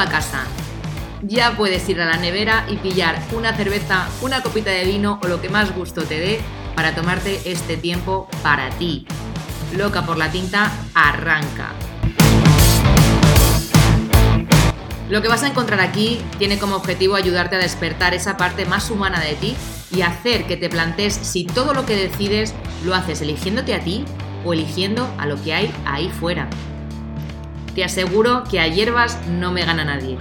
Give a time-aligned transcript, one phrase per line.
[0.00, 0.44] a casa.
[1.22, 5.28] Ya puedes ir a la nevera y pillar una cerveza, una copita de vino o
[5.28, 6.40] lo que más gusto te dé
[6.74, 9.06] para tomarte este tiempo para ti.
[9.76, 11.70] Loca por la tinta, arranca.
[15.08, 18.90] Lo que vas a encontrar aquí tiene como objetivo ayudarte a despertar esa parte más
[18.90, 19.56] humana de ti
[19.94, 22.54] y hacer que te plantees si todo lo que decides
[22.84, 24.04] lo haces eligiéndote a ti
[24.44, 26.48] o eligiendo a lo que hay ahí fuera.
[27.74, 30.18] Te aseguro que a hierbas no me gana nadie.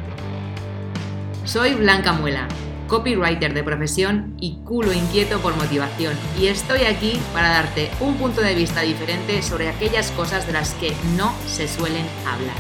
[1.44, 2.48] Soy Blanca Muela,
[2.88, 8.42] copywriter de profesión y culo inquieto por motivación, y estoy aquí para darte un punto
[8.42, 12.56] de vista diferente sobre aquellas cosas de las que no se suelen hablar.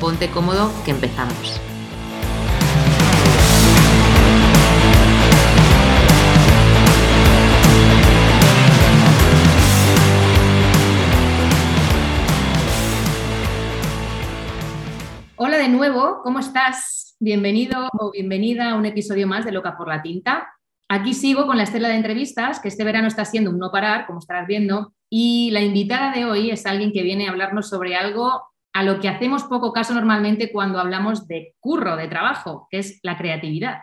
[0.00, 1.60] Ponte cómodo que empezamos.
[15.52, 17.14] Hola de nuevo, ¿cómo estás?
[17.20, 20.50] Bienvenido o bienvenida a un episodio más de Loca por la Tinta.
[20.88, 24.06] Aquí sigo con la estela de entrevistas, que este verano está siendo un no parar,
[24.06, 27.96] como estarás viendo, y la invitada de hoy es alguien que viene a hablarnos sobre
[27.96, 32.78] algo a lo que hacemos poco caso normalmente cuando hablamos de curro, de trabajo, que
[32.78, 33.80] es la creatividad.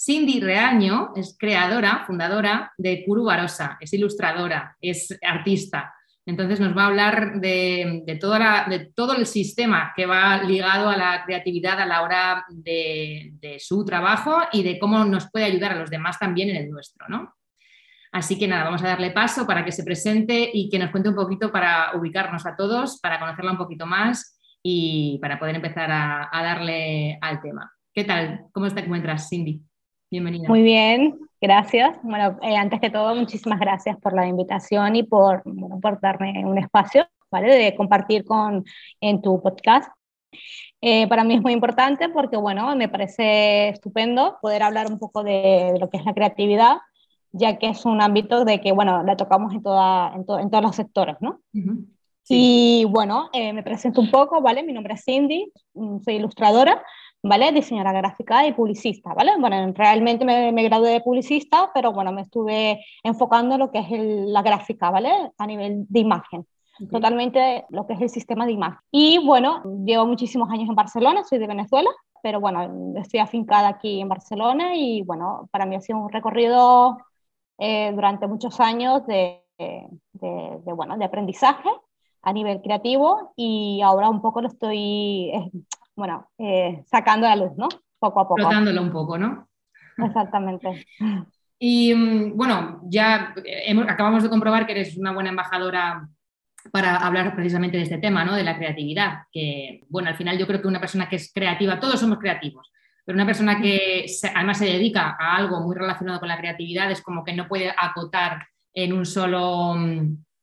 [0.00, 5.92] Cindy Reaño es creadora, fundadora de Curu Barosa, es ilustradora, es artista.
[6.30, 8.18] Entonces nos va a hablar de,
[8.94, 14.38] todo el sistema que va ligado a la creatividad a la hora de, su trabajo
[14.52, 17.34] y de cómo nos puede ayudar a los demás también en el nuestro, ¿no?
[18.12, 21.08] Así que nada, vamos a darle paso para que se presente y que nos cuente
[21.08, 25.90] un poquito para ubicarnos a todos, para conocerla un poquito más y para poder empezar
[25.90, 27.72] a, darle al tema.
[27.92, 28.46] ¿Qué tal?
[28.52, 29.60] ¿Cómo te encuentras, Cindy?
[30.08, 30.48] Bienvenida.
[30.48, 31.98] Muy bien, gracias.
[32.02, 35.42] Bueno, eh, antes que todo, muchísimas gracias por la invitación y por,
[35.80, 37.54] por darme un espacio ¿vale?
[37.54, 38.64] de compartir con,
[39.00, 39.90] en tu podcast.
[40.80, 45.22] Eh, para mí es muy importante porque, bueno, me parece estupendo poder hablar un poco
[45.22, 46.78] de, de lo que es la creatividad
[47.32, 50.76] ya que es un ámbito de que, bueno, la tocamos en, toda, en, todos los
[50.76, 51.40] sectores, ¿no?
[52.28, 54.62] Y bueno, eh, me presento un poco, ¿vale?
[54.62, 56.82] Mi nombre es Cindy, mm, soy ilustradora,
[57.22, 57.50] ¿vale?
[57.52, 59.32] Diseñadora gráfica y publicista, ¿vale?
[59.38, 63.80] Bueno, realmente me, me gradué de publicista, pero bueno, me estuve enfocando en lo que
[63.80, 65.10] es la gráfica, ¿vale?
[65.38, 66.46] A nivel de imagen.
[66.90, 68.78] Totalmente lo que es el sistema de imagen.
[68.90, 71.90] Y bueno, llevo muchísimos años en Barcelona, soy de Venezuela,
[72.22, 76.98] pero bueno, estoy afincada aquí en Barcelona y bueno, para mí ha sido un recorrido
[77.58, 81.68] eh, durante muchos años de, de, bueno, de aprendizaje
[82.22, 85.50] a nivel creativo y ahora un poco lo estoy, eh,
[85.96, 87.68] bueno, eh, sacando a la luz, ¿no?
[87.98, 88.48] Poco a poco.
[88.48, 89.48] Un poco, ¿no?
[89.98, 90.86] Exactamente.
[91.62, 96.08] Y mm, bueno, ya hemos, acabamos de comprobar que eres una buena embajadora
[96.72, 98.34] para hablar precisamente de este tema, ¿no?
[98.34, 101.78] De la creatividad, que, bueno, al final yo creo que una persona que es creativa,
[101.78, 102.72] todos somos creativos,
[103.04, 107.02] pero una persona que además se dedica a algo muy relacionado con la creatividad es
[107.02, 109.74] como que no puede acotar en un solo,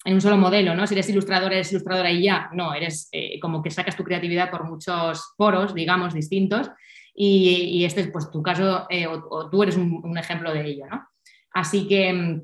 [0.08, 0.88] en un solo modelo, ¿no?
[0.88, 2.50] Si eres ilustrador, eres ilustradora y ya.
[2.54, 6.72] No, eres eh, como que sacas tu creatividad por muchos poros, digamos, distintos.
[7.14, 11.06] Y, este es pues tu caso, eh, o, tú eres un, ejemplo de ello, ¿no?
[11.52, 12.42] Así que mm,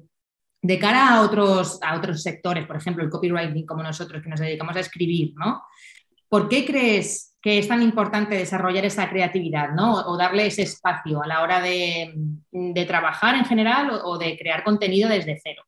[0.62, 4.42] de cara a otros, a otros sectores, por ejemplo, el copywriting, como nosotros que nos
[4.42, 5.62] dedicamos a escribir, ¿no?
[6.28, 10.02] ¿Por qué crees que es tan importante desarrollar esa creatividad, ¿no?
[10.02, 12.14] O, darle ese espacio a la hora de,
[12.86, 15.64] trabajar en general o, de crear contenido desde cero.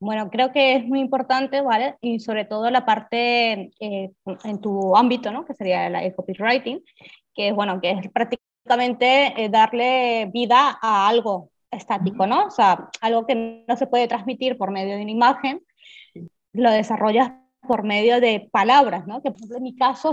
[0.00, 1.96] Bueno, creo que es muy importante, ¿vale?
[2.00, 4.12] Y sobre todo la parte eh,
[4.44, 5.44] en tu ámbito, ¿no?
[5.44, 6.82] Que sería el, copywriting,
[7.34, 12.46] que es, bueno, que es prácticamente eh, darle vida a algo estático, ¿no?
[12.46, 15.60] O sea, algo que no se puede transmitir por medio de una imagen,
[16.54, 17.32] lo desarrollas
[17.66, 19.22] por medio de palabras, ¿no?
[19.22, 20.12] Que por ejemplo en mi caso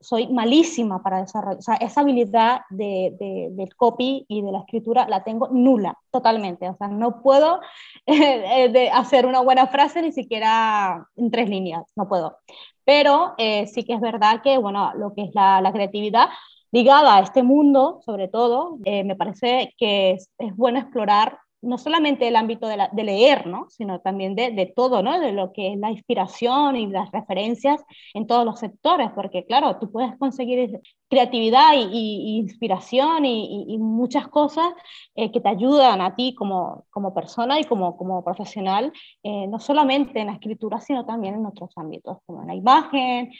[0.00, 4.60] soy malísima para desarrollar, o sea, esa habilidad de, de, del copy y de la
[4.60, 7.60] escritura la tengo nula, totalmente, o sea, no puedo
[8.06, 12.38] eh, de hacer una buena frase ni siquiera en tres líneas, no puedo.
[12.84, 16.28] Pero eh, sí que es verdad que, bueno, lo que es la, creatividad
[16.70, 22.28] ligada a este mundo, sobre todo, eh, me parece que es bueno explorar no solamente
[22.28, 23.68] el ámbito de, leer, ¿no?
[23.70, 25.18] sino también de, todo, ¿no?
[25.18, 27.82] de lo que es la inspiración y las referencias
[28.14, 34.66] en todos los sectores, porque claro, tú puedes conseguir creatividad y, inspiración y, muchas cosas
[35.14, 39.58] eh, que te ayudan a ti como, como persona y como, como profesional, eh, no
[39.58, 43.32] solamente en la escritura, sino también en otros ámbitos, como en la imagen,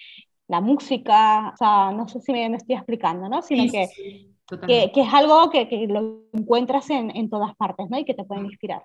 [0.48, 3.42] la música, o sea, no sé si me, estoy explicando, ¿no?
[3.42, 3.88] Sino que
[4.66, 7.98] que, que, es algo que, que lo encuentras en, en, todas partes ¿no?
[7.98, 8.84] y que te pueden inspirar.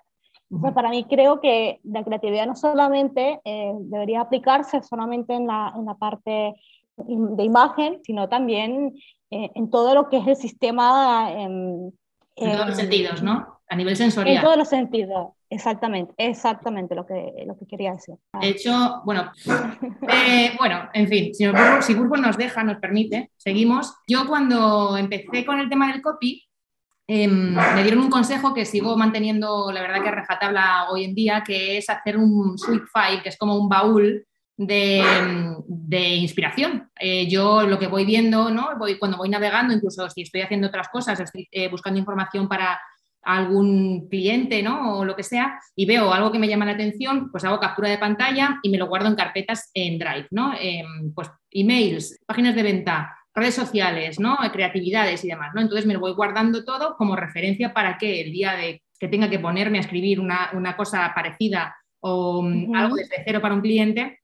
[0.74, 5.84] para mí creo que la creatividad no solamente eh, debería aplicarse solamente en la, en
[5.84, 6.54] la parte
[6.96, 8.94] de imagen, sino también
[9.30, 11.30] eh, en todo lo que es el sistema.
[11.32, 11.92] en
[12.36, 13.60] todos los sentidos, ¿no?
[13.68, 14.36] A nivel sensorial.
[14.36, 18.14] En todos los sentidos, exactamente, exactamente lo que, lo que quería decir.
[18.40, 19.30] De hecho, bueno,
[20.08, 21.44] eh, bueno, en fin, si,
[21.82, 23.94] si nos deja, nos permite, seguimos.
[24.06, 26.48] Yo cuando empecé con el tema del copy,
[27.06, 31.42] em, me dieron un consejo que sigo manteniendo, la verdad que rejatabla hoy en día,
[31.44, 34.24] que es hacer un sweet file, que es como un baúl
[34.66, 36.90] de, inspiración.
[36.98, 38.76] Eh, yo lo que voy viendo, ¿no?
[38.78, 42.78] Voy, cuando voy navegando, incluso si estoy haciendo otras cosas, estoy eh, buscando información para
[43.22, 44.98] algún cliente, ¿no?
[44.98, 47.88] O lo que sea, y veo algo que me llama la atención, pues hago captura
[47.88, 50.54] de pantalla y me lo guardo en carpetas en Drive, ¿no?
[51.14, 54.38] Pues emails, páginas de venta, redes sociales, ¿no?
[54.52, 55.60] Creatividades y demás, ¿no?
[55.60, 59.30] Entonces me lo voy guardando todo como referencia para que el día de que tenga
[59.30, 64.20] que ponerme a escribir una, cosa parecida o mm, algo desde cero para un cliente,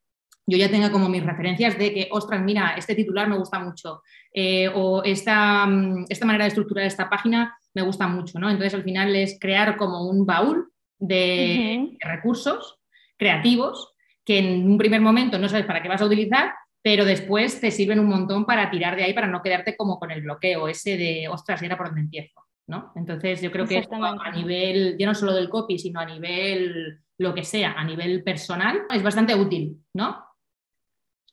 [0.47, 4.03] yo ya tenga como mis referencias de que, ostras, mira, este titular me gusta mucho,
[4.33, 8.49] eh, o esta, mm, esta, manera de estructurar esta página me gusta mucho, ¿no?
[8.49, 12.79] Entonces, al final es crear como un baúl de, recursos
[13.19, 13.93] creativos
[14.25, 17.71] que en un primer momento no sabes para qué vas a utilizar, pero después te
[17.71, 20.97] sirven un montón para tirar de ahí, para no quedarte como con el bloqueo ese
[20.97, 22.93] de, ostras, era por donde empiezo, ¿no?
[22.97, 27.01] Entonces, yo creo que esto a nivel, ya no solo del copy, sino a nivel
[27.19, 30.25] lo que sea, a nivel personal, es bastante útil, ¿no?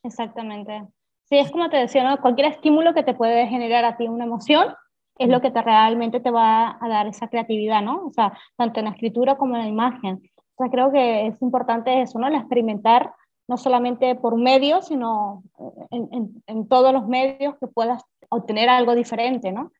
[0.02, 0.88] Exactamente.
[1.22, 2.20] Sí, es como te decía, ¿no?
[2.20, 4.74] cualquier estímulo que te puede generar a ti una emoción
[5.18, 8.06] es lo que te realmente te va a dar esa creatividad, ¿no?
[8.06, 10.22] O sea, tanto en la escritura como en la imagen.
[10.56, 12.28] O sea, creo que es importante eso, ¿no?
[12.28, 13.12] El experimentar
[13.46, 15.42] no solamente por medios, sino
[15.90, 19.70] en, en, todos los medios que puedas obtener algo diferente, ¿no?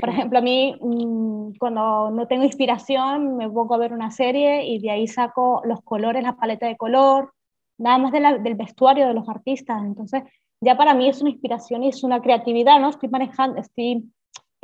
[0.00, 4.64] Por ejemplo, a mí mm, cuando no tengo inspiración me pongo a ver una serie
[4.64, 7.32] y de ahí saco los colores, la paleta de color,
[7.78, 9.82] nada más del vestuario de los artistas.
[9.84, 10.22] Entonces,
[10.60, 12.88] ya para mí es una inspiración y es una creatividad, ¿no?
[12.88, 14.10] Estoy manejando, estoy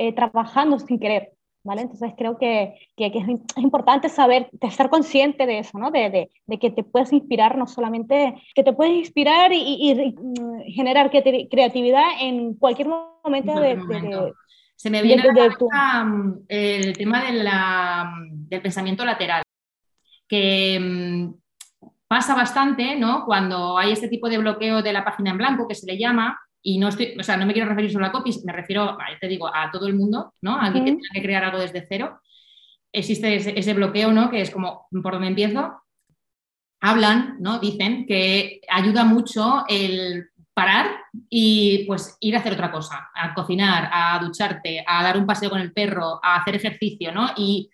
[0.01, 1.33] eh, trabajando sin querer,
[1.63, 1.83] ¿vale?
[1.83, 5.91] Entonces, creo que, que, es, importante saber, estar consciente de eso, ¿no?
[5.91, 10.73] De, de, de, que te puedes inspirar, no solamente, que te puedes inspirar y, mm,
[10.73, 14.33] generar creatividad en cualquier momento, de,
[14.75, 19.43] Se me viene a la mm, el tema de la, mm, del pensamiento lateral,
[20.27, 21.29] que
[22.07, 23.23] pasa bastante, ¿no?
[23.23, 26.39] Cuando hay este tipo de bloqueo de la página en blanco, que se le llama,
[26.63, 29.27] y no estoy, o sea, no me quiero referir solo a copies, me refiero, te
[29.27, 30.55] digo, a todo el mundo, ¿no?
[30.55, 32.21] A alguien que tenga que crear algo desde cero.
[32.91, 34.29] Existe ese, bloqueo, ¿no?
[34.29, 35.81] Que es como, ¿por dónde empiezo?
[36.81, 37.59] Hablan, ¿no?
[37.59, 40.87] Dicen que ayuda mucho el parar
[41.29, 45.49] y pues ir a hacer otra cosa, a cocinar, a ducharte, a dar un paseo
[45.49, 47.29] con el perro, a hacer ejercicio, ¿no?
[47.37, 47.69] Y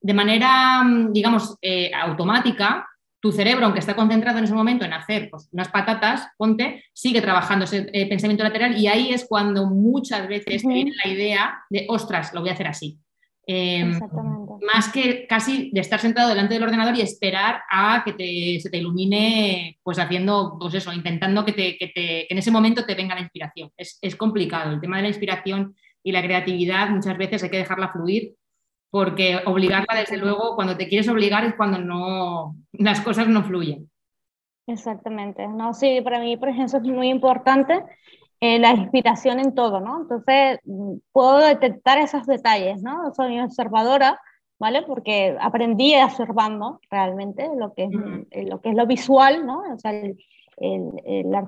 [0.00, 2.88] de manera, digamos, eh, automática,
[3.22, 7.22] tu cerebro, aunque está concentrado en ese momento en hacer pues, unas patatas, ponte, sigue
[7.22, 11.86] trabajando ese eh, pensamiento lateral y ahí es cuando muchas veces viene la idea de,
[11.88, 12.98] ostras, lo voy a hacer así.
[13.46, 13.96] Em,
[14.60, 18.78] más que casi de estar sentado delante del ordenador y esperar a que se te
[18.78, 23.20] ilumine, pues haciendo, pues eso, intentando que, te, que, en ese momento te venga la
[23.20, 23.70] inspiración.
[23.76, 24.72] Es, es complicado.
[24.72, 28.34] El tema de la inspiración y la creatividad muchas veces hay que dejarla fluir
[28.92, 33.90] porque obligarla, desde luego, cuando te quieres obligar es cuando no, las cosas no fluyen.
[34.66, 35.48] Exactamente.
[35.48, 37.82] No, sí, para mí, por ejemplo, es muy importante
[38.38, 40.02] eh, la inspiración en todo, ¿no?
[40.02, 40.58] Entonces,
[41.10, 43.14] puedo detectar esos detalles, ¿no?
[43.14, 44.20] Soy observadora,
[44.58, 44.82] ¿vale?
[44.82, 47.90] Porque aprendí observando realmente lo que es,
[48.30, 49.62] eh, lo, que es lo visual, ¿no?
[49.74, 50.18] O sea, el,
[50.58, 50.82] el,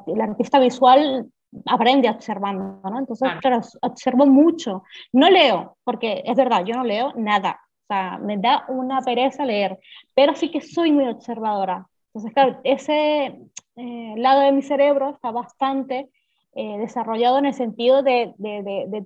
[0.07, 1.29] el, artista visual
[1.67, 2.99] aprende observando, ¿no?
[2.99, 3.61] Entonces, claro.
[3.83, 4.85] observo mucho.
[5.13, 7.61] No leo, porque es verdad, yo no leo nada.
[7.85, 9.79] O sea, me da una pereza leer,
[10.15, 11.87] pero sí que soy muy observadora.
[12.09, 13.39] Entonces, claro, ese
[13.77, 16.09] eh, lado de mi cerebro está bastante
[16.55, 19.05] eh, desarrollado en el sentido de, de, de,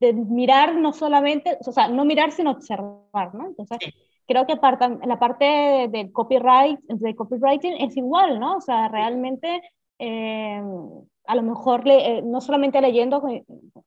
[0.00, 3.46] de, mirar no solamente, o sea, no mirar sino observar, ¿no?
[3.46, 3.78] Entonces,
[4.26, 4.58] creo que
[5.06, 8.58] la parte del copyright, de copywriting es igual, ¿no?
[8.58, 9.62] O sea, realmente
[9.98, 10.62] eh,
[11.26, 13.22] a lo mejor eh, no solamente leyendo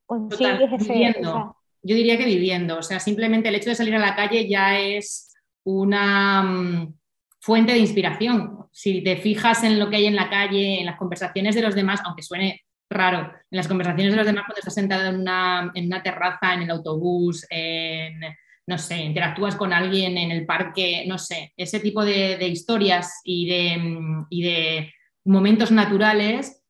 [0.05, 4.15] consigues ese, Yo diría que viviendo, o sea, simplemente el hecho de salir a la
[4.15, 6.93] calle ya es una mm,
[7.39, 8.65] fuente de inspiración.
[8.71, 11.75] Si te fijas en lo que hay en la calle, en las conversaciones de los
[11.75, 15.71] demás, aunque suene raro, en las conversaciones de los demás cuando estás sentado en una,
[15.73, 18.19] en una terraza, en el autobús, en,
[18.67, 23.21] no sé, interactúas con alguien en el parque, no sé, ese tipo de, de historias
[23.23, 24.93] y de, mm, y de
[25.25, 26.64] momentos naturales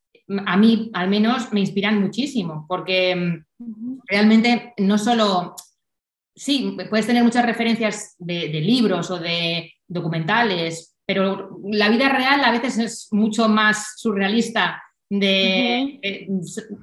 [0.46, 5.56] a mí al menos me inspiran muchísimo, porque mm, realmente no solo,
[6.36, 12.52] sí, puedes tener muchas referencias de, libros o de documentales, pero la vida real a
[12.52, 16.00] veces es mucho más surrealista de,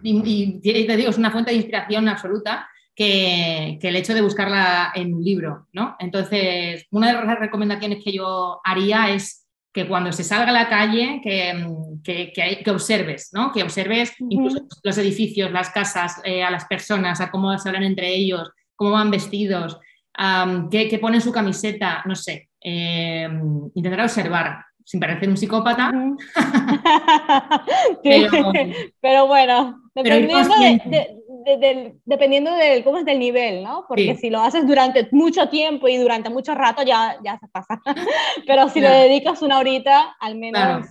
[0.02, 5.14] y, te digo, es una fuente de inspiración absoluta que, el hecho de buscarla en
[5.14, 5.96] un libro, ¿no?
[5.98, 9.41] Entonces, una de las recomendaciones que yo haría es
[9.72, 13.52] que cuando se salga a la calle, que, que, observes, ¿no?
[13.52, 17.84] Que observes incluso los edificios, las casas, eh, a las personas, a cómo se hablan
[17.84, 19.78] entre ellos, cómo van vestidos,
[20.70, 22.50] qué, ponen su camiseta, no sé.
[22.60, 23.28] Eh,
[23.74, 25.90] intentar observar, sin parecer un psicópata.
[29.00, 30.54] pero, bueno, dependiendo,
[32.04, 33.84] dependiendo del, cómo es del nivel, ¿no?
[33.88, 37.80] Porque si lo haces durante mucho tiempo y durante mucho rato ya, ya se pasa.
[38.46, 40.88] pero si le dedicas una horita, al menos...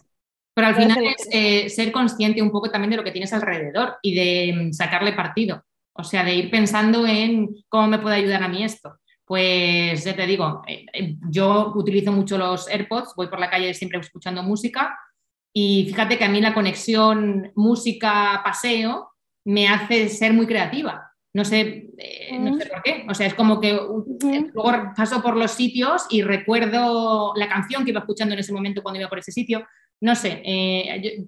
[0.53, 3.95] Pero al final es eh, ser consciente un poco también de lo que tienes alrededor
[4.01, 5.63] y de mm, sacarle partido.
[5.93, 8.97] O sea, de ir pensando en cómo me puede ayudar a mí esto.
[9.25, 13.73] Pues ya te digo, eh, eh, yo utilizo mucho los AirPods, voy por la calle
[13.73, 14.93] siempre escuchando música
[15.53, 19.10] y fíjate que a mí la conexión música-paseo
[19.45, 21.07] me hace ser muy creativa.
[21.33, 23.05] No sé, eh, no sé por qué.
[23.07, 27.91] O sea, es como que luego paso por los sitios y recuerdo la canción que
[27.91, 29.65] iba escuchando en ese momento cuando iba por ese sitio.
[30.01, 30.41] No sé,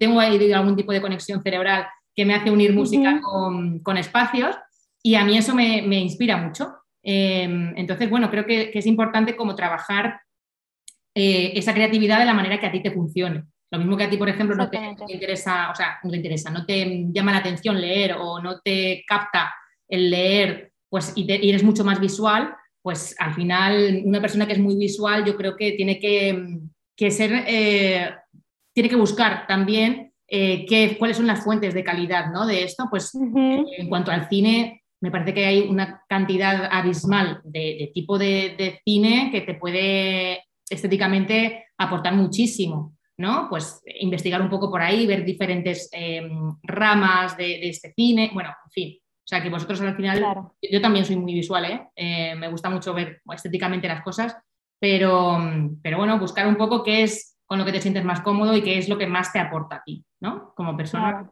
[0.00, 4.56] tengo ahí algún tipo de conexión cerebral que me hace unir música con, espacios
[5.02, 6.74] y a mí eso me, me inspira mucho.
[7.04, 10.20] Em, entonces, bueno, creo que, es importante como trabajar
[11.14, 13.44] eh, esa creatividad de la manera que a ti te funcione.
[13.74, 14.78] Lo mismo que a ti, por ejemplo, no te,
[15.08, 19.04] interesa, o sea, no te interesa, no te llama la atención leer o no te
[19.04, 19.52] capta
[19.88, 24.60] el leer, pues y, eres mucho más visual, pues al final una persona que es
[24.60, 28.14] muy visual yo creo que tiene que, ser, eh,
[28.72, 32.46] tiene que buscar también eh, qué, cuáles son las fuentes de calidad ¿no?
[32.46, 32.86] de esto.
[32.88, 38.80] Pues en cuanto al cine, me parece que hay una cantidad abismal de, tipo de,
[38.84, 43.48] cine que te puede estéticamente aportar muchísimo, ¿no?
[43.48, 48.70] Pues investigar un poco por ahí, ver diferentes em, ramas de, este cine, bueno, en
[48.70, 48.98] fin.
[49.00, 50.22] O sea, que vosotros al final,
[50.60, 51.88] yo también soy muy visual, ¿eh?
[51.96, 52.34] ¿eh?
[52.34, 54.36] me gusta mucho ver estéticamente las cosas,
[54.78, 55.38] pero,
[55.82, 58.62] pero bueno, buscar un poco qué es con lo que te sientes más cómodo y
[58.62, 60.52] qué es lo que más te aporta a ti, ¿no?
[60.54, 61.30] Como persona.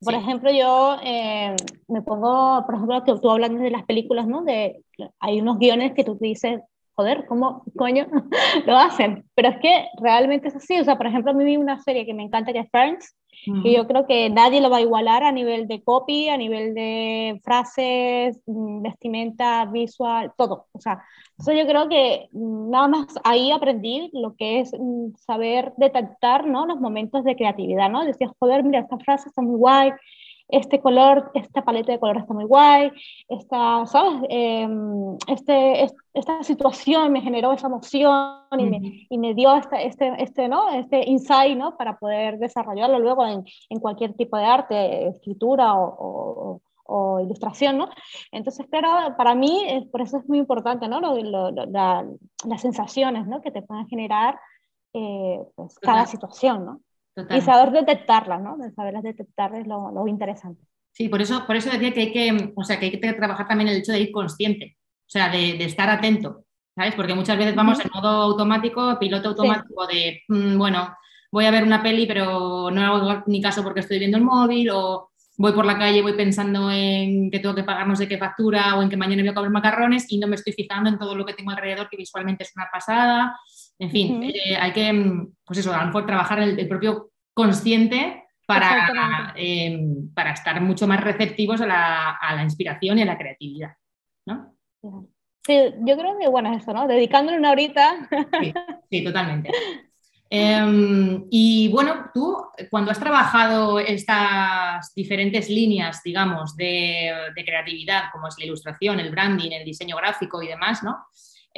[0.00, 1.56] Por ejemplo, yo eh,
[1.88, 4.44] me pongo, por ejemplo, que tú hablas de las películas, ¿no?
[4.44, 4.84] De,
[5.18, 6.60] hay unos guiones que tú dices,
[6.98, 8.08] joder, ¿cómo coño
[8.66, 9.24] lo hacen?
[9.36, 10.80] Pero es que realmente es así.
[10.80, 13.14] O sea, por ejemplo, a mí hay una serie que me encanta que es Friends,
[13.46, 16.74] y yo creo que nadie lo va a igualar a nivel de copy, a nivel
[16.74, 20.66] de frases, mm, vestimenta, visual, todo.
[20.72, 21.04] O sea,
[21.38, 26.48] eso yo creo que mm, nada más ahí aprendí lo que es mm, saber detectar
[26.48, 26.66] ¿no?
[26.66, 28.04] los momentos de creatividad, ¿no?
[28.04, 29.92] Decía, joder, mira, esta frase está muy guay,
[30.48, 32.90] este color, esta paleta de color está muy guay,
[33.28, 34.22] esta, ¿sabes?
[34.30, 40.22] Em, este, esta situación me generó esa emoción y, me, y me, dio este, este,
[40.22, 40.70] este, ¿no?
[40.70, 41.76] este insight ¿no?
[41.76, 47.90] para poder desarrollarlo luego en, en cualquier tipo de arte, escritura o, o, ilustración, ¿no?
[48.32, 51.00] Entonces, claro, para mí, por eso es muy importante, ¿no?
[51.00, 53.42] Lo, las sensaciones, ¿no?
[53.42, 54.40] Que te pueden generar
[54.94, 56.80] eh, pues, cada situación, ¿no?
[57.30, 58.56] Y saber detectarlas, ¿no?
[58.56, 60.62] De saberlas detectar es lo, lo, interesante.
[60.92, 63.46] Sí, por eso, por eso decía que hay que, o sea, que hay que trabajar
[63.46, 66.44] también el hecho de ir consciente, o sea, de, de estar atento,
[66.74, 66.94] ¿sabes?
[66.94, 70.94] Porque muchas veces vamos en modo automático, piloto automático de, mm, bueno,
[71.30, 74.70] voy a ver una peli, pero no hago ni caso porque estoy viendo el móvil,
[74.70, 78.18] o voy por la calle, voy pensando en que tengo que pagar no sé qué
[78.18, 80.98] factura, o en que mañana voy a comer macarrones, y no me estoy fijando en
[80.98, 83.38] todo lo que tengo alrededor, que visualmente es una pasada.
[83.80, 87.10] En fin, eh, hay que, mm, pues eso, a lo mejor trabajar el, el propio
[87.32, 93.04] consciente para, em, para estar mucho más receptivos a la, a la, inspiración y a
[93.04, 93.72] la creatividad.
[94.24, 94.54] ¿no?
[95.46, 96.88] Sí, yo creo que bueno, eso, ¿no?
[96.88, 98.08] Dedicándole una horita.
[98.90, 99.50] Sí, totalmente.
[100.30, 102.36] Em, y bueno, tú
[102.70, 109.10] cuando has trabajado estas diferentes líneas, digamos, de, de, creatividad, como es la ilustración, el
[109.10, 110.98] branding, el diseño gráfico y demás, ¿no?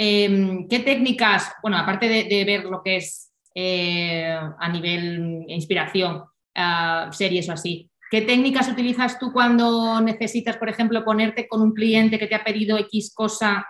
[0.02, 6.24] Em, ¿Qué técnicas, bueno, aparte de, ver lo que es eh, a nivel inspiración,
[7.10, 12.18] series o así, ¿qué técnicas utilizas tú cuando necesitas, por ejemplo, ponerte con un cliente
[12.18, 13.66] que te ha pedido X cosa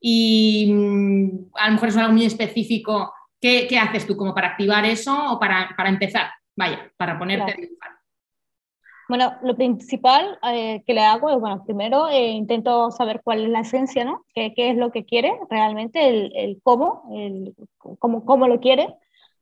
[0.00, 3.12] y mm, a lo mejor es algo muy específico?
[3.40, 6.30] ¿Qué, haces tú como para activar eso o para, empezar?
[6.54, 7.90] Vaya, para ponerte a dibujar.
[9.12, 13.50] Bueno, lo principal eh, que le hago es, bueno, primero eh, intento saber cuál es
[13.50, 14.24] la esencia, ¿no?
[14.34, 17.54] ¿Qué, qué es lo que quiere realmente, el, el cómo, el,
[17.98, 18.96] cómo, cómo, lo quiere,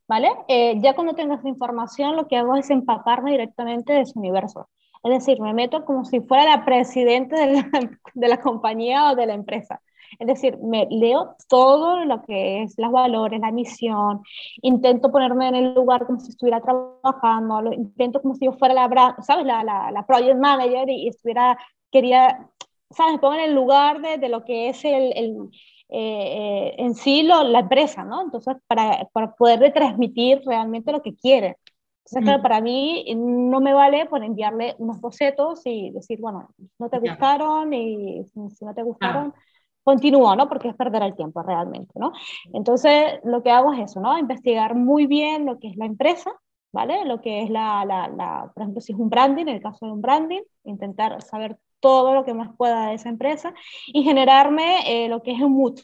[0.08, 0.28] ¿vale?
[0.48, 4.68] Eh, ya cuando tengo esa información, lo que hago es empaparme directamente de su universo.
[5.04, 7.70] Es decir, me meto como si fuera la presidenta de la,
[8.14, 9.80] de la compañía o de la empresa.
[10.18, 14.22] Es decir, me leo todo lo que es los valores, la misión,
[14.62, 18.74] intento ponerme en el lugar como si estuviera trabajando, lo intento como si yo fuera
[18.74, 19.46] la, ¿sabes?
[19.46, 21.58] La, la, la project manager y, estuviera,
[21.90, 22.48] quería,
[22.90, 23.14] ¿sabes?
[23.14, 25.50] Me pongo en el lugar de, de lo que es el, el
[25.92, 28.22] eh, en sí lo, la empresa, ¿no?
[28.22, 31.56] Entonces, para, para poder transmitir realmente lo que quiere.
[32.04, 32.42] Entonces, claro, mm.
[32.42, 36.48] para mí no me vale por enviarle unos bocetos y decir, bueno,
[36.78, 39.34] no te gustaron y si no te gustaron,
[39.82, 40.48] continúo, ¿no?
[40.48, 42.12] Porque es perder el tiempo realmente, ¿no?
[42.52, 44.18] Entonces, lo que hago es eso, ¿no?
[44.18, 46.32] Investigar muy bien lo que es la empresa,
[46.72, 47.04] ¿vale?
[47.04, 49.86] Lo que es la, la, la por ejemplo, si es un branding, en el caso
[49.86, 53.54] de un branding, intentar saber todo lo que más pueda de esa empresa
[53.86, 55.80] y generarme eh, lo que es un mood,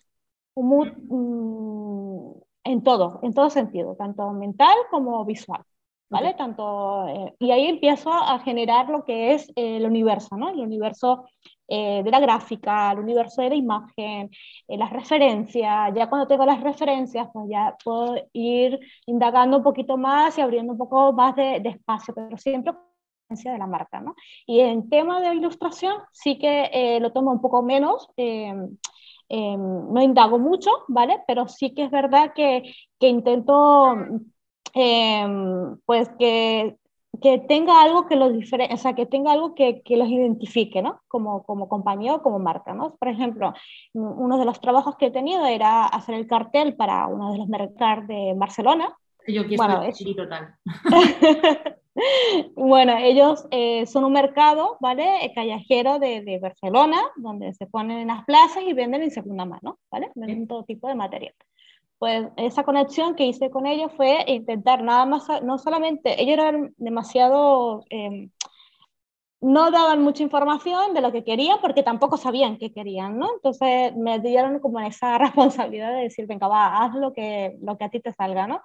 [0.54, 5.62] un mood mm, en todo, en todo sentido, tanto mental como visual.
[6.08, 6.34] ¿vale?
[6.34, 10.50] Tanto, eh, y ahí empiezo a generar lo que es eh, el universo, ¿no?
[10.50, 11.24] El universo
[11.68, 14.30] eh, de la gráfica, el universo de la imagen,
[14.68, 15.92] las referencias.
[15.94, 20.72] Ya cuando tengo las referencias, pues ya puedo ir indagando un poquito más y abriendo
[20.72, 22.72] un poco más de, espacio, pero siempre
[23.28, 24.14] de la marca, ¿no?
[24.46, 28.76] Y en tema de ilustración sí que lo tomo un poco menos, em,
[29.28, 31.22] no indago mucho, ¿vale?
[31.26, 33.96] Pero sí que es verdad que, que intento
[34.78, 36.76] Em, pues que,
[37.20, 40.82] que, tenga algo que los diferente, o sea, que tenga algo que, que, los identifique,
[40.82, 41.00] ¿no?
[41.08, 42.96] Como, como compañía o como marca, ¿no?
[42.96, 43.52] Por ejemplo,
[43.92, 47.48] uno de los trabajos que he tenido era hacer el cartel para uno de los
[47.48, 48.94] mercados de Barcelona.
[49.26, 49.98] Yo quiero bueno, es...
[50.16, 50.54] total.
[52.54, 55.32] bueno, ellos eh, son un mercado, ¿vale?
[55.34, 59.78] Callejero de, de, Barcelona, donde se ponen en las plazas y venden en segunda mano,
[59.90, 60.10] ¿vale?
[60.14, 61.34] Venden todo tipo de material
[61.98, 66.74] pues esa conexión que hice con ellos fue intentar nada más, no solamente, ellos eran
[66.76, 68.30] demasiado, em,
[69.40, 73.34] no daban mucha información de lo que querían porque tampoco sabían qué querían, ¿no?
[73.34, 77.84] Entonces me dieron como esa responsabilidad de decir, venga, va, haz lo que, lo que
[77.84, 78.62] a ti te salga, ¿no?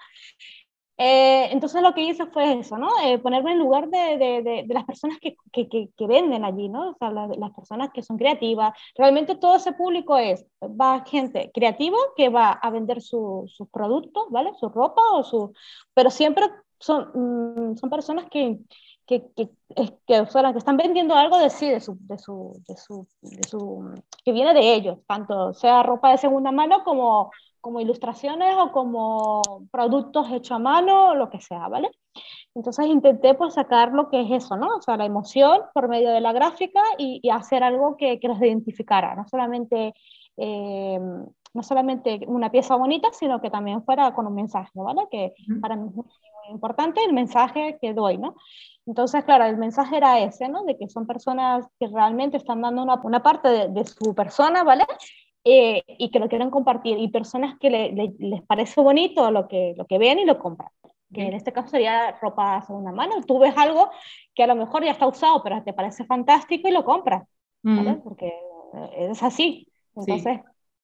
[1.03, 2.89] Eh, entonces lo que hice fue eso, ¿no?
[3.03, 6.91] Eh, ponerme en lugar de, de, de, las personas que, que, que, venden allí, ¿no?
[6.91, 8.77] O sea, las personas que son creativas.
[8.95, 14.51] Realmente todo ese público es, va gente creativa que va a vender sus productos, ¿vale?
[14.59, 15.53] Su ropa o su...
[15.95, 16.45] Pero siempre
[16.79, 18.59] son, mm, son personas que,
[19.11, 23.07] que, que, que, que, están vendiendo algo de sí, de su, de su, de su,
[23.21, 23.93] de su,
[24.23, 29.41] que viene de ellos, tanto sea ropa de segunda mano como como ilustraciones o como
[29.71, 31.91] productos hechos a mano lo que sea, ¿vale?
[32.55, 34.77] Entonces intenté pues sacar lo que es eso, ¿no?
[34.77, 38.41] O sea, la emoción por medio de la gráfica y, hacer algo que, que, los
[38.41, 39.93] identificara, no solamente,
[40.37, 40.99] eh,
[41.53, 45.03] no solamente una pieza bonita, sino que también fuera con un mensaje, ¿vale?
[45.11, 46.05] Que para mí es muy
[46.51, 48.35] importante el mensaje que doy, ¿no?
[48.85, 50.63] Entonces, claro, el mensaje era ese, ¿no?
[50.63, 54.63] De que son personas que realmente están dando una, una parte de, de, su persona,
[54.63, 54.85] ¿vale?
[55.43, 57.69] Eh, y que lo quieren compartir y personas que
[58.19, 60.69] les parece bonito lo que, lo que ven y lo compran.
[61.11, 63.21] Que en este caso sería ropa segunda mano.
[63.27, 63.89] Tú ves algo
[64.35, 67.27] que a lo mejor ya está usado, pero te parece fantástico y lo compras,
[67.63, 67.95] ¿vale?
[68.03, 69.67] Porque eh, es así.
[69.95, 70.39] Entonces,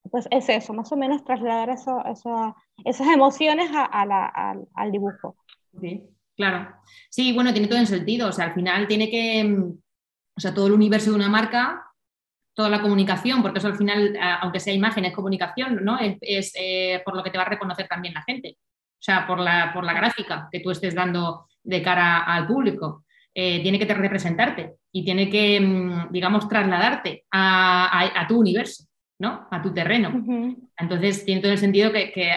[0.10, 5.36] pues es eso, más o menos trasladar eso, eso esas emociones a, la, al dibujo.
[5.80, 6.04] Sí,
[6.36, 6.76] claro.
[7.10, 8.30] Sí, bueno, tiene todo el sentido.
[8.30, 9.80] O sea, al final tiene que, mm,
[10.36, 11.88] o sea, todo el universo de una marca
[12.58, 16.00] toda la comunicación, porque eso al final, aunque sea imagen, es comunicación, ¿no?
[16.00, 18.58] Es, eh, por lo que te va a reconocer también la gente.
[18.60, 23.06] O sea, por la, por la gráfica que tú estés dando de cara al público.
[23.32, 28.87] Eh, tiene que te representarte y tiene que, mm, digamos, trasladarte a, tu universo,
[29.20, 29.48] ¿no?
[29.50, 30.24] A tu terreno.
[30.78, 32.32] Entonces, tiene todo el sentido que, que,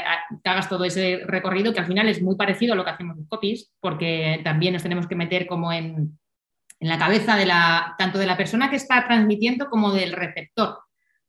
[0.45, 3.27] hagas todo ese recorrido que al final es muy parecido a lo que hacemos en
[3.27, 6.19] copies, porque también nos tenemos que meter como en,
[6.81, 10.79] en la cabeza de la, tanto de la persona que está transmitiendo como del receptor,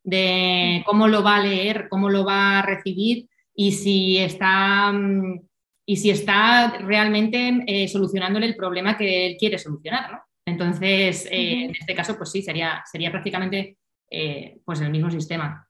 [0.04, 5.42] de cómo lo va a leer, cómo lo va a recibir y si está, mm,
[5.86, 10.22] y si está realmente eh, solucionándole el problema que él quiere solucionar.
[10.46, 13.78] Entonces, eh, en este caso, pues sí, sería, sería prácticamente
[14.12, 15.68] eh, pues el mismo sistema.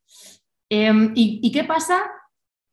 [0.69, 2.01] Em, ¿y, ¿Y qué pasa?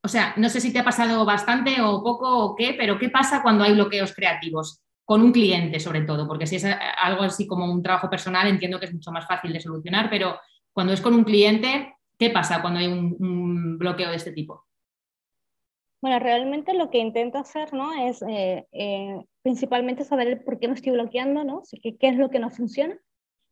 [0.03, 3.11] O sea, no sé si te ha pasado bastante o poco o qué, pero ¿qué
[3.11, 4.83] pasa cuando hay bloqueos creativos?
[5.09, 8.79] con un cliente sobre todo, porque si es algo así como un trabajo personal, entiendo
[8.79, 10.39] que es mucho más fácil de solucionar, pero
[10.71, 14.67] cuando es con un cliente, ¿qué pasa cuando hay un, bloqueo de este tipo?
[16.03, 18.07] Bueno, realmente lo que intento hacer, ¿no?
[18.07, 21.63] Es eh, eh, principalmente saber por qué me estoy bloqueando, ¿no?
[21.83, 22.95] ¿Qué, ¿Qué, es lo que no funciona?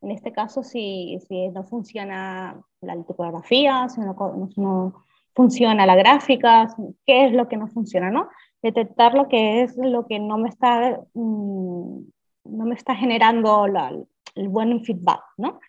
[0.03, 4.15] En este caso, si, si no funciona la tipografía, si no,
[4.57, 5.05] no,
[5.35, 6.69] funciona la gráfica,
[7.05, 8.29] qué es lo que no funciona, ¿no?
[8.63, 12.01] detectar lo que es lo que no me está, mm,
[12.45, 15.61] no me está generando el buen feedback, ¿no?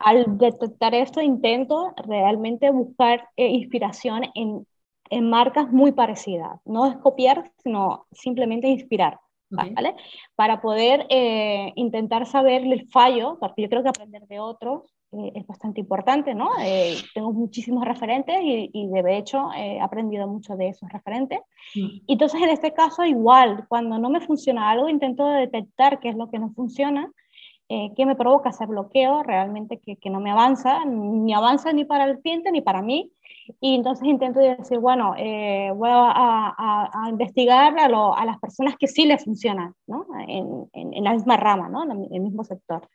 [0.00, 4.66] al detectar esto intento realmente buscar eh, inspiración en,
[5.10, 6.58] en, marcas muy parecidas.
[6.64, 9.20] No es copiar, sino simplemente inspirar.
[9.50, 9.94] ¿Vale?
[10.34, 14.82] Para poder eh, intentar saber el fallo, porque yo creo que aprender de otros
[15.12, 16.50] eh, es bastante importante, ¿no?
[17.14, 21.40] tengo muchísimos referentes y, y, de hecho he aprendido mucho de esos referentes.
[21.74, 22.00] Mm.
[22.06, 26.30] Entonces, en este caso, igual, cuando no me funciona algo, intento detectar qué es lo
[26.30, 27.10] que no funciona
[27.72, 31.84] eh, que me provoca ese bloqueo realmente que, que, no me avanza, ni avanza ni
[31.84, 33.12] para el cliente ni para mí.
[33.60, 36.54] Y entonces intento decir, bueno, eh, voy a,
[36.92, 40.06] a, investigar a, lo, a, las personas que sí les funcionan, ¿no?
[40.26, 41.84] en, en, la misma rama, ¿no?
[41.84, 42.88] en el mismo sector.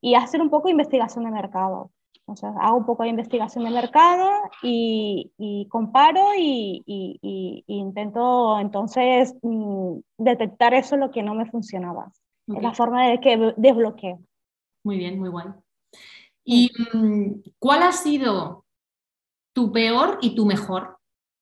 [0.00, 1.90] Y hacer un poco de investigación de mercado.
[2.26, 4.30] O sea, hago un poco de investigación de mercado
[4.62, 12.12] y, y comparo y, y, intento entonces mm, detectar eso lo que no me funcionaba.
[12.46, 14.20] Es la forma de que desbloqueo.
[14.84, 15.48] Muy bien, muy guay.
[16.44, 18.61] ¿Y mm, cuál ha sido
[19.52, 20.98] tu peor y tu mejor?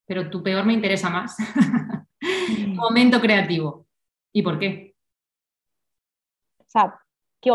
[0.07, 1.37] Pero tu peor me interesa más.
[2.67, 3.87] Momento creativo.
[4.33, 4.95] ¿Y por qué?
[6.59, 7.01] O sea,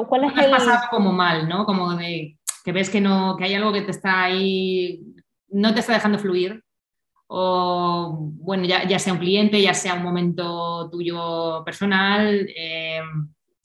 [0.08, 0.52] ¿cuál es el...?
[0.52, 1.66] pasado como mal, ¿no?
[1.66, 5.02] Como de que ves que, no, que hay algo que te está ahí,
[5.50, 6.64] no te está dejando fluir.
[7.28, 12.48] O, bueno, ya, sea un cliente, ya sea un momento tuyo personal.
[12.56, 13.02] Eh,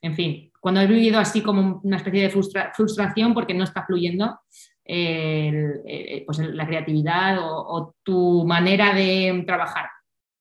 [0.03, 4.38] en fin, cuando he vivido así como una especie de frustración porque no está fluyendo
[6.26, 9.87] pues la creatividad o, tu manera de trabajar,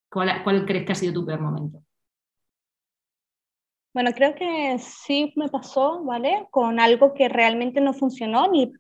[0.10, 1.82] ¿cuál, ¿cuál crees que ha sido tu peor momento?
[3.94, 6.48] Bueno, creo que sí me pasó, ¿vale?
[6.52, 8.72] Con algo que realmente no funcionó, ni,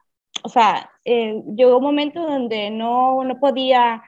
[0.43, 4.03] o sea, eh, llegó un momento donde no, no podía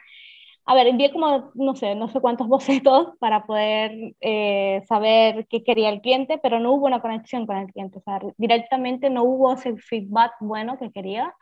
[0.65, 5.63] a ver, envié como, no sé, no sé cuántos bocetos para poder eh, saber qué
[5.63, 8.00] quería el cliente, pero no hubo una conexión con el cliente.
[8.00, 11.36] O sea, directamente no hubo ese feedback bueno que quería.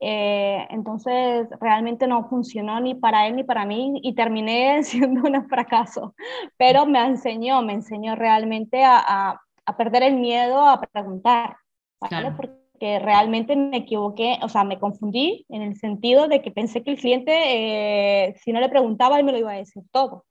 [0.00, 5.48] Eh, entonces, realmente no funcionó ni para él ni para mí y terminé siendo un
[5.48, 6.14] fracaso.
[6.56, 11.56] Pero me enseñó, me enseñó realmente a, a, a perder el miedo a preguntar.
[12.00, 12.32] ¿vale?
[12.32, 16.82] Porque que realmente me equivoqué, o sea, me confundí en el sentido de que pensé
[16.82, 20.24] que el cliente, eh, si no le preguntaba, él me lo iba a decir todo.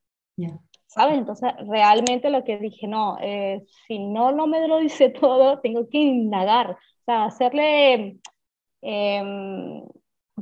[0.88, 1.20] ¿Sabes?
[1.20, 5.88] Entonces, realmente lo que dije, no, eh, si no, no me lo dice todo, tengo
[5.88, 8.18] que indagar, o sea, hacerle,
[8.82, 9.84] em,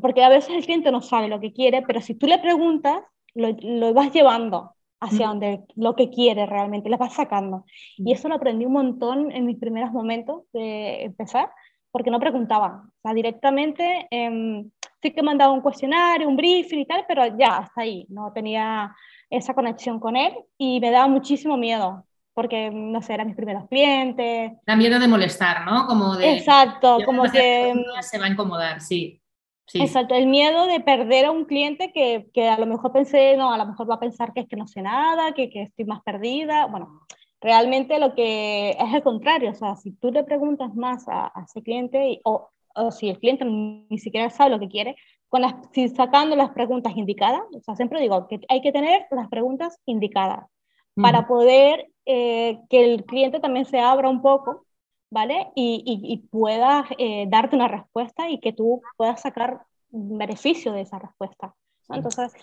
[0.02, 3.02] porque a veces el cliente no sabe lo que quiere, pero si tú le preguntas,
[3.34, 7.66] lo, lo vas llevando hacia donde lo que quiere realmente, le vas sacando.
[7.98, 11.52] Y eso lo aprendí un montón en mis primeros momentos de empezar,
[11.92, 12.88] porque no preguntaban.
[12.88, 14.70] O sea, directamente em,
[15.02, 18.06] sí que mandaba un cuestionario, un briefing y tal, pero ya, hasta ahí.
[18.10, 18.96] No tenía
[19.30, 22.06] esa conexión con él y me daba muchísimo miedo
[22.38, 24.52] porque, no sé, eran mis primeros clientes.
[24.64, 25.88] Da miedo de molestar, ¿no?
[25.88, 26.38] Como de...
[26.38, 27.74] Exacto, como que...
[28.02, 29.20] Se va a incomodar, sí.
[29.66, 29.82] Sí.
[29.82, 33.52] Exacto, el miedo de perder a un cliente que, que, a lo mejor pensé, no,
[33.52, 35.86] a lo mejor va a pensar que es que no sé nada, que, que estoy
[35.86, 36.68] más perdida.
[36.68, 37.02] Bueno,
[37.42, 41.64] realmente lo que es el contrario, o sea, si tú le preguntas más a, ese
[41.64, 44.96] cliente o, o, si el cliente ni siquiera sabe lo que quiere,
[45.28, 49.08] con las, si sacando las preguntas indicadas, o sea, siempre digo que hay que tener
[49.10, 50.46] las preguntas indicadas
[50.94, 54.66] para poder eh, que el cliente también se abra un poco,
[55.12, 55.52] ¿vale?
[55.56, 61.00] Y, y, pueda eh, darte una respuesta y que tú puedas sacar beneficio de esa
[61.00, 61.54] respuesta.
[61.90, 62.34] Entonces,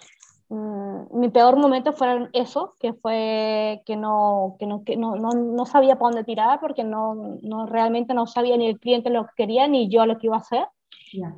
[0.48, 5.31] Mm, mi peor momento fueron eso, que fue que no, que no, que no, no,
[5.31, 9.24] no sabía para dónde tirar porque no, no, realmente no sabía ni el cliente lo
[9.27, 10.66] que quería ni yo lo que iba a hacer.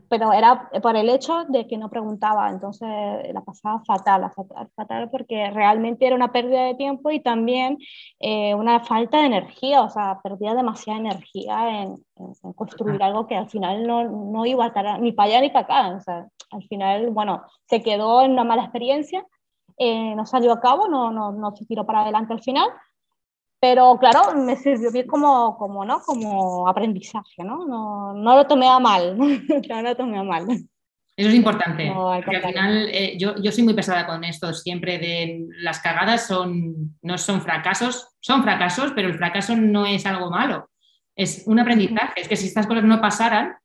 [0.09, 2.89] Pero era por el hecho de que no preguntaba, entonces
[3.33, 7.79] la pasaba fatal, fatal, fatal porque realmente era una pérdida de tiempo y también
[8.19, 13.37] eh, una falta de energía, o sea, perdía demasiada energía en, en, construir algo que
[13.37, 16.27] al final no, no iba a estar ni para allá ni para acá, o sea,
[16.51, 19.27] al final, bueno, se quedó en una mala experiencia,
[19.79, 22.69] eh, no salió a cabo, no, no, no se tiró para adelante al final,
[23.61, 26.01] pero claro, me sirvió bien como, como, ¿no?
[26.01, 27.67] como aprendizaje, ¿no?
[27.67, 30.47] No, no lo tomé a mal, no lo tomé a mal.
[31.17, 34.99] Eso es importante, porque al final eh, yo, yo, soy muy pesada con esto siempre
[34.99, 40.31] de las cagadas son, no son fracasos, son fracasos, pero el fracaso no es algo
[40.31, 40.69] malo,
[41.15, 43.57] es un aprendizaje, es que si estas cosas no pasaran,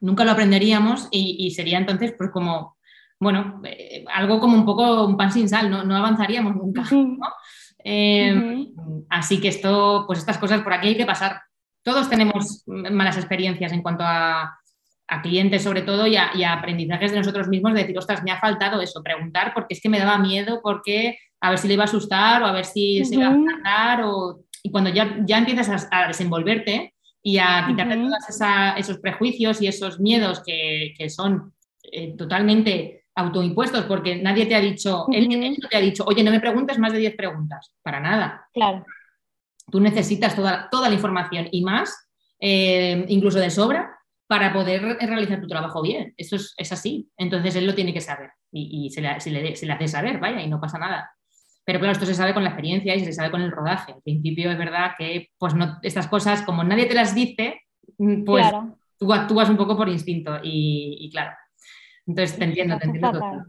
[0.00, 2.78] nunca lo aprenderíamos y, sería entonces pues como,
[3.18, 7.18] bueno, eh, algo como un poco un pan sin sal, no, no avanzaríamos nunca, ¿no?
[7.84, 8.68] Em,
[9.08, 11.40] así que esto, pues estas cosas por aquí hay que pasar.
[11.82, 14.56] Todos tenemos malas experiencias en cuanto a,
[15.24, 18.80] clientes sobre todo y a, aprendizajes de nosotros mismos de decir, ostras, me ha faltado
[18.80, 21.86] eso, preguntar porque es que me daba miedo, porque a ver si le iba a
[21.86, 24.44] asustar o a ver si se iba a tratar o...
[24.62, 28.40] y cuando ya, ya empiezas a, desenvolverte y a quitarte todos
[28.76, 35.06] esos prejuicios y esos miedos que, son eh, totalmente autoimpuestos, porque nadie te ha dicho,
[35.12, 38.48] él, no te ha dicho, oye, no me preguntes más de 10 preguntas, para nada.
[38.52, 38.84] Claro.
[39.70, 42.08] Tú necesitas toda, toda la información y más,
[42.40, 46.14] eh, incluso de sobra, para poder realizar tu trabajo bien.
[46.16, 47.10] Eso es, así.
[47.16, 50.48] Entonces él lo tiene que saber y, se, le, se, le, hace saber, vaya, y
[50.48, 51.10] no pasa nada.
[51.64, 53.92] Pero claro, esto se sabe con la experiencia y se sabe con el rodaje.
[53.92, 57.60] Al principio es verdad que pues no, estas cosas, como nadie te las dice,
[57.98, 58.46] mm, pues
[58.98, 61.32] tú actúas un poco por instinto y, claro.
[62.06, 63.44] Entonces te entiendo, te entiendo todo.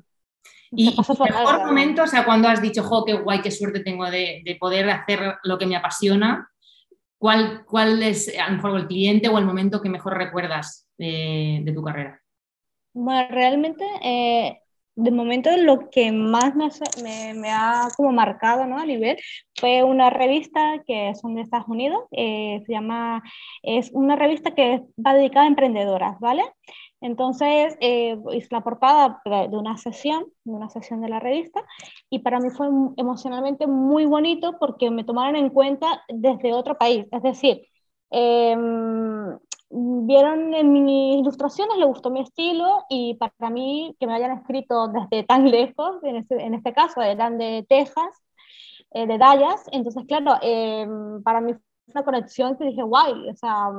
[0.74, 4.10] Y el mejor momento, o sea, cuando has dicho, jo, qué guay, qué suerte tengo
[4.10, 6.50] de, poder hacer lo que me apasiona,
[7.18, 11.70] ¿cuál, ¿cuál, es a lo mejor el cliente o el momento que mejor recuerdas de,
[11.76, 12.22] tu carrera?
[12.94, 14.60] Bueno, realmente eh,
[14.96, 18.78] de momento lo que más me, me, ha como marcado ¿no?
[18.78, 19.18] a nivel
[19.56, 23.24] fue una revista que son de Estados Unidos, eh, se llama,
[23.62, 26.44] es una revista que va dedicada a emprendedoras, ¿vale?
[27.02, 31.66] Entonces, eh, hice la portada de una sesión, de una sesión de la revista,
[32.10, 37.08] y para mí fue emocionalmente muy bonito porque me tomaron en cuenta desde otro país,
[37.12, 37.68] es decir,
[38.12, 38.56] eh,
[39.72, 44.90] vieron en mis ilustraciones, le gustó mi estilo y para mí que me hayan escrito
[44.90, 48.22] desde tan lejos, en este, en este caso eran de Texas,
[48.94, 50.86] eh, de Dallas, entonces claro, eh,
[51.24, 51.54] para mí
[51.94, 53.70] una conexión que dije, guay, o sea,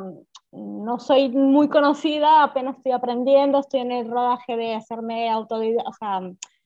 [0.53, 5.93] no soy muy conocida, apenas estoy aprendiendo, estoy en el rodaje de hacerme autodidacta, o
[5.93, 6.21] sea,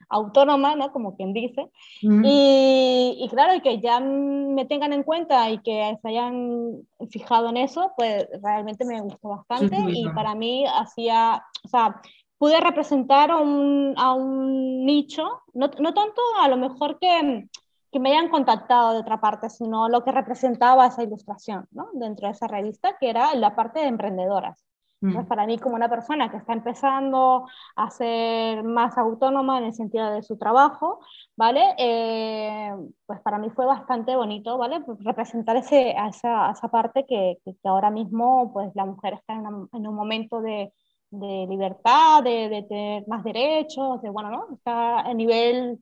[0.08, 0.92] autónoma, ¿no?
[0.92, 1.70] Como quien dice.
[2.00, 7.56] y, y, claro, que ya me tengan en cuenta y que se hayan fijado en
[7.58, 12.00] eso, pues realmente me gustó bastante y para mí hacía, o sea,
[12.38, 17.48] pude representar a un, a un nicho, no, no, tanto a lo mejor que,
[17.96, 21.88] que, me hayan contactado de otra parte, sino lo que representaba esa ilustración, ¿no?
[21.94, 24.62] Dentro de esa revista, que era la parte de emprendedoras.
[25.02, 25.28] Entonces, mm.
[25.28, 30.10] para mí, como una persona que está empezando a ser más autónoma en el sentido
[30.10, 31.00] de su trabajo,
[31.36, 31.74] ¿vale?
[31.78, 34.80] Eh, pues para mí fue bastante bonito, ¿vale?
[34.80, 39.34] Pues representar ese, a, esa, esa parte que, que, ahora mismo, pues la mujer está
[39.34, 40.72] en, en un momento de,
[41.10, 44.54] de libertad, de, de, tener más derechos, de, bueno, ¿no?
[44.54, 45.78] Está a nivel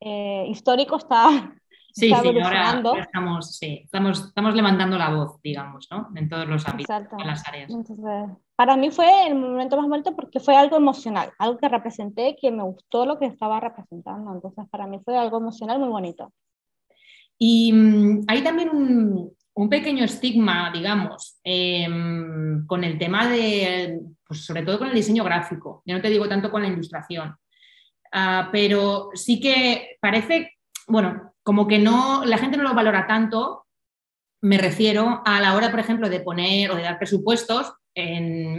[0.00, 1.54] eh, histórico, está
[1.96, 6.10] Sí, sí, ahora estamos, sí, estamos, estamos levantando la voz, digamos, ¿no?
[6.14, 7.70] En todos los ámbitos, en las áreas.
[7.70, 12.36] Entonces, para mí fue el momento más bonito porque fue algo emocional, algo que representé,
[12.38, 14.30] que me gustó lo que estaba representando.
[14.34, 16.34] Entonces, para mí fue algo emocional muy bonito.
[17.38, 24.44] Y mm, hay también un, un, pequeño estigma, digamos, em, con el tema de, pues
[24.44, 25.82] sobre todo con el diseño gráfico.
[25.86, 27.34] Yo no te digo tanto con la ilustración,
[28.16, 30.52] ah, pero sí que parece,
[30.88, 33.66] bueno, como que no, la gente no lo valora tanto,
[34.40, 37.72] me refiero a la hora, por ejemplo, de poner o de dar presupuestos,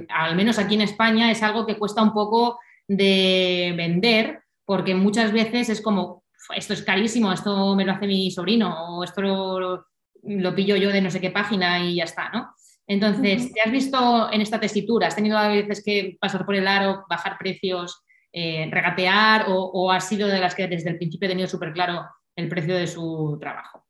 [0.10, 5.32] al menos aquí en España es algo que cuesta un poco de vender, porque muchas
[5.32, 6.24] veces es como,
[6.56, 11.02] esto es carísimo, esto me lo hace mi sobrino, o esto lo, pillo yo de
[11.02, 12.54] no sé qué página y ya está, ¿no?
[12.88, 15.08] Entonces, ¿te has visto en esta tesitura?
[15.08, 18.02] ¿Has tenido a veces que pasar por el aro, bajar precios,
[18.40, 21.74] eh, regatear, o, o has sido de las que desde el principio he tenido súper
[21.74, 23.86] claro el precio de su trabajo?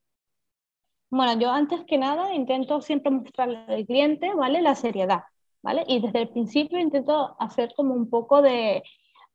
[1.10, 4.62] Bueno, yo antes que nada intento siempre mostrarle al cliente, ¿vale?
[4.62, 5.24] La seriedad,
[5.62, 5.84] ¿vale?
[5.88, 8.84] Y desde el principio intento hacer como un poco de,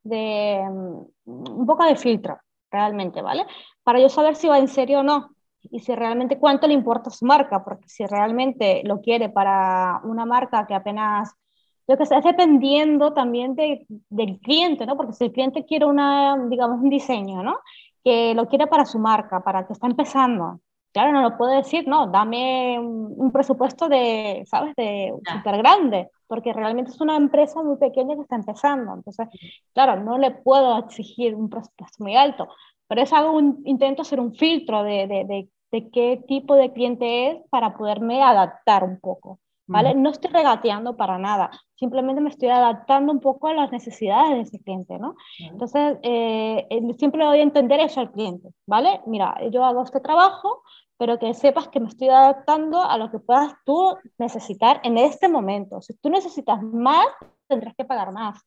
[0.03, 2.39] de mm, un poco de filtro,
[2.71, 3.45] realmente, ¿vale?
[3.83, 7.11] Para yo saber si va en serio o no y si realmente cuánto le importa
[7.11, 11.33] su marca, porque si realmente lo quiere para una marca que apenas,
[11.89, 14.97] yo que sé, es dependiendo también de, del cliente, ¿no?
[14.97, 17.59] Porque si el cliente quiere una, digamos, un diseño, ¿no?
[18.05, 20.61] que lo quiere para su marca, para que está empezando.
[20.93, 26.53] Claro, no lo puede decir, no, dame un, presupuesto de, ¿sabes?, de súper grande, porque
[26.53, 28.95] realmente es una empresa muy pequeña que está empezando.
[28.95, 29.29] Entonces,
[29.73, 32.49] claro, no le puedo exigir un presupuesto muy alto,
[32.89, 36.73] pero es algo, un, intento hacer un filtro de, de, de, de qué tipo de
[36.73, 39.39] cliente es para poderme adaptar un poco.
[39.73, 39.95] ¿Vale?
[39.95, 44.41] No estoy regateando para nada, simplemente me estoy adaptando un poco a las necesidades de
[44.43, 45.17] ese cliente, ¿no?
[45.39, 46.67] Entonces, eh,
[46.99, 49.01] siempre doy a entender eso al cliente, ¿vale?
[49.07, 50.63] Mira, yo hago este trabajo,
[50.99, 55.29] pero que sepas que me estoy adaptando a lo que puedas tú necesitar en este
[55.29, 55.81] momento.
[55.81, 57.07] Si tú necesitas más,
[57.49, 58.41] tendrás que pagar más.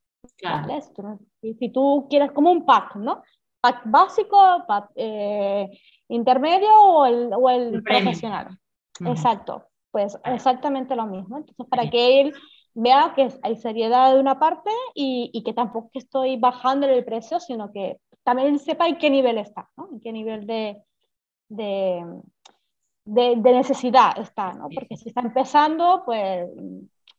[0.43, 0.81] ¿vale?
[0.81, 3.21] Si, tú, quieres como un pack, ¿no?
[3.61, 5.69] Pack básico, pack eh,
[6.07, 8.57] intermedio o el, o el, profesional.
[9.05, 11.37] Exacto pues exactamente lo mismo.
[11.37, 12.33] Entonces, para que él
[12.73, 17.39] vea que hay seriedad de una parte y, y que tampoco estoy bajando el precio,
[17.39, 19.87] sino que también sepa en qué nivel está, ¿no?
[19.93, 20.83] En qué nivel de,
[21.47, 22.03] de,
[23.05, 24.67] de, necesidad está, ¿no?
[24.67, 26.49] Porque si está empezando, pues,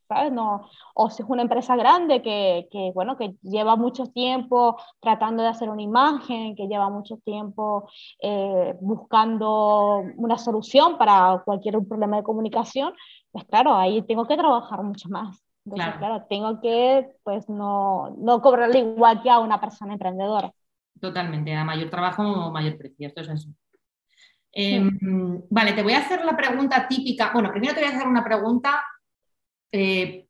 [0.09, 0.33] ¿sabes?
[0.33, 5.43] No, o si es una empresa grande que, que, bueno, que lleva mucho tiempo tratando
[5.43, 7.89] de hacer una imagen, que lleva mucho tiempo
[8.23, 12.95] eh, buscando una solución para cualquier problema de comunicación,
[13.31, 15.43] pues claro, ahí tengo que trabajar mucho más.
[15.65, 20.53] Entonces, claro, tengo que, pues, no, no cobrarle igual que a una persona emprendedora.
[21.01, 23.49] Totalmente, a mayor trabajo, mayor precio, esto es eso.
[24.53, 27.31] Em, vale, te voy a hacer la pregunta típica.
[27.33, 28.83] Bueno, primero te voy a hacer una pregunta
[29.73, 30.27] eh,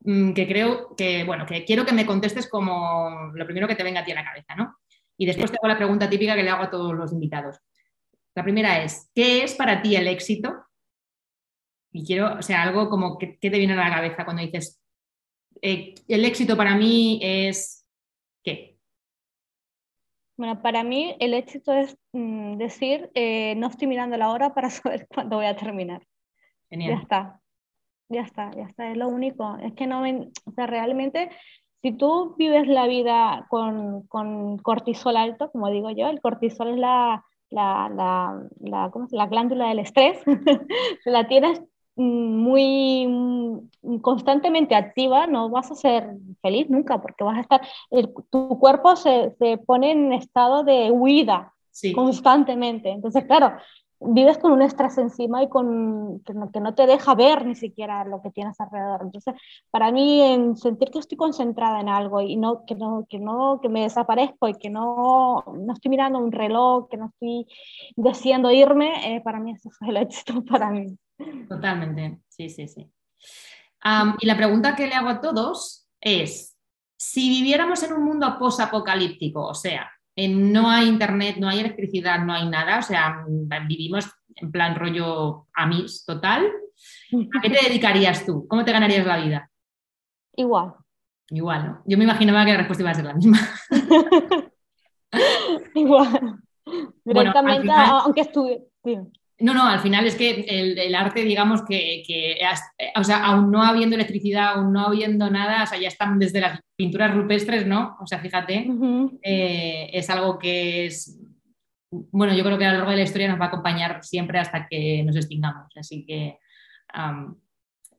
[0.00, 3.82] mm, que creo que, bueno, que quiero que me contestes como lo primero que te
[3.82, 4.76] venga a ti a la cabeza, ¿no?
[5.16, 7.58] Y después te hago la pregunta típica que le hago a todos los invitados.
[8.34, 10.64] La primera es, ¿qué es para ti el éxito?
[11.92, 14.80] Y quiero, o sea, algo como que, te viene a la cabeza cuando dices,
[15.60, 17.86] eh, el éxito para mí es,
[18.42, 18.78] ¿qué?
[20.38, 24.70] Bueno, para mí el éxito es mm, decir, eh, no estoy mirando la hora para
[24.70, 26.06] saber cuándo voy a terminar.
[26.70, 26.94] Genial.
[26.94, 27.41] Ya está,
[28.12, 29.56] ya está, ya está, es lo único.
[29.62, 31.30] Es que no, o sea, realmente,
[31.82, 36.78] si tú vives la vida con, con cortisol alto, como digo yo, el cortisol es
[36.78, 40.18] la, la, la, la, ¿cómo la glándula del estrés,
[41.04, 41.62] la tienes
[41.96, 47.60] muy mm, constantemente activa, no vas a ser feliz nunca porque vas a estar,
[48.30, 51.52] tu cuerpo se, se, pone en estado de huida
[51.94, 52.90] constantemente.
[52.90, 53.56] Entonces, claro,
[54.06, 57.54] vives con un estrés encima y con que no, que no, te deja ver ni
[57.54, 59.00] siquiera lo que tienes alrededor.
[59.02, 59.34] Entonces,
[59.70, 63.60] para mí, en sentir que estoy concentrada en algo y no que no que no
[63.60, 67.46] que me desaparezco y que no, no estoy mirando un reloj, que no estoy
[67.96, 70.96] deseando irme, eh, para mí eso es el éxito para mí.
[71.48, 72.90] Totalmente, sí, sí, sí.
[74.20, 76.58] y la pregunta que le hago a todos es,
[76.96, 82.32] si viviéramos en un mundo post-apocalíptico, o sea, no hay internet, no hay electricidad, no
[82.32, 83.24] hay nada, o sea,
[83.66, 88.46] vivimos en plan rollo amis total, ¿a qué te dedicarías tú?
[88.48, 89.50] ¿Cómo te ganarías la vida?
[90.36, 90.74] Igual.
[91.30, 91.82] Igual, ¿no?
[91.86, 93.38] Yo me imaginaba que la respuesta iba a ser la misma.
[95.74, 96.40] Igual.
[97.04, 98.62] Directamente, aunque estuve.
[99.42, 102.38] No, no, al final es que el, arte, digamos que, eh,
[102.96, 106.40] o sea, aún no habiendo electricidad, aún no habiendo nada, o sea, ya están desde
[106.40, 107.96] las pinturas rupestres, ¿no?
[108.00, 108.68] O sea, fíjate,
[109.20, 111.20] eh, es algo que es,
[111.90, 114.38] bueno, yo creo que a lo largo de la historia nos va a acompañar siempre
[114.38, 115.72] hasta que nos extingamos.
[115.76, 116.38] Así que,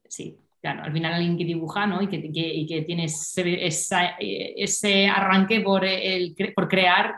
[0.08, 2.02] sí, claro, al final alguien que dibuja, ¿no?
[2.02, 7.16] Y que, que tiene ese, ese, arranque por, el, por crear,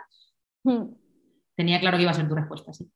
[1.55, 2.89] tenía claro que iba a ser tu respuesta, sí.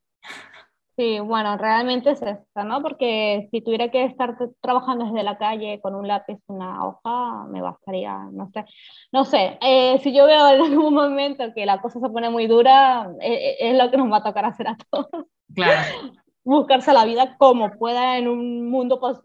[1.00, 2.82] Sí, bueno, realmente es esto, ¿no?
[2.82, 7.62] Porque si tuviera que estar trabajando desde la calle con un lápiz, una hoja, me
[7.62, 8.66] bastaría, no sé.
[9.14, 12.48] No sé, eh, si yo veo en algún momento que la cosa se pone muy
[12.48, 15.08] dura, eh, eh, es lo que nos va a tocar hacer a todos.
[15.56, 15.82] Claro.
[16.44, 19.24] Buscarse la vida como pueda en un mundo post,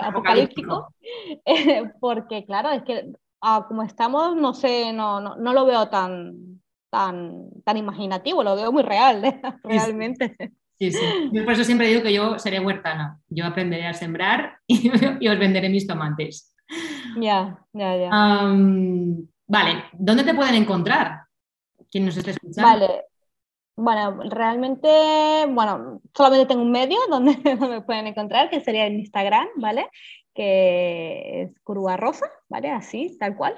[0.00, 0.88] apocalíptico.
[2.00, 6.60] porque, claro, es que ah, como estamos, no sé, no, no, no lo veo tan
[6.90, 9.22] tan, tan imaginativo, lo veo muy real,
[9.64, 10.36] realmente.
[10.78, 11.30] Sí, sí.
[11.32, 13.20] Yo por eso siempre digo que yo seré huertana.
[13.28, 14.88] Yo aprenderé a sembrar y,
[15.28, 16.54] os venderé mis tomates.
[17.20, 18.10] Ya, ya, ya.
[18.10, 21.22] vale, ¿dónde te pueden encontrar?
[21.90, 22.62] ¿Quién nos está escuchando?
[22.62, 23.04] Vale.
[23.76, 24.88] Bueno, realmente,
[25.48, 27.36] bueno, solamente tengo un medio donde,
[27.68, 29.88] me pueden encontrar, que sería en Instagram, ¿vale?
[30.34, 32.70] Que es Curua Rosa, ¿vale?
[32.70, 33.54] Así, tal cual.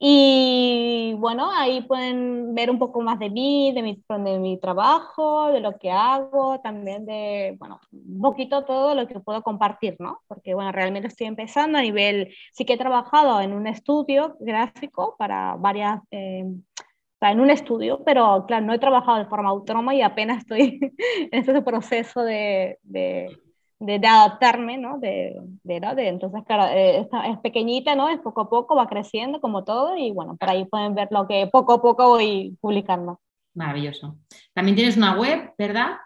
[0.00, 5.50] Y bueno, ahí pueden ver un poco más de mí, de mi, de mi trabajo,
[5.50, 10.20] de lo que hago, también de, bueno, un poquito todo lo que puedo compartir, ¿no?
[10.28, 15.16] Porque, bueno, realmente estoy empezando a nivel, sí que he trabajado en un estudio gráfico
[15.18, 19.48] para varias, eh, o sea, en un estudio, pero claro, no he trabajado de forma
[19.48, 20.78] autónoma y apenas estoy
[21.32, 23.36] en ese proceso de, de
[23.80, 24.98] de, adaptarme, ¿no?
[24.98, 25.94] De, de, ¿no?
[25.94, 28.08] de entonces, claro, eh, es pequeñita, ¿no?
[28.08, 31.26] Es poco a poco, va creciendo como todo y bueno, por ahí pueden ver lo
[31.26, 33.20] que poco a poco voy publicando.
[33.54, 34.16] Maravilloso.
[34.52, 35.96] También tienes una web, ¿verdad?